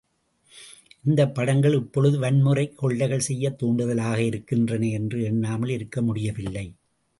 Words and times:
இந்தப் 1.05 1.35
படங்கள் 1.35 1.73
இப்பொழுது 1.73 2.19
வன்முறை 2.19 2.73
கொள்ளைகள் 2.75 3.19
செய்யத் 3.19 3.63
தூண்டுதலாக 3.63 4.17
இருக்கின்றன 4.21 4.87
என்று 4.89 5.23
எண்ணாமல் 5.23 5.69
இருக்க 5.69 6.01
முடியவில்லை. 6.01 6.67